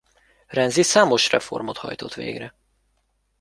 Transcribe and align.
Renzi 0.47 0.81
számos 0.83 1.31
reformot 1.31 1.77
hajtott 1.77 2.13
végre. 2.13 2.53